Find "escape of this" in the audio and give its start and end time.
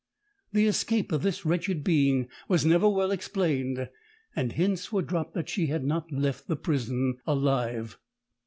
0.65-1.45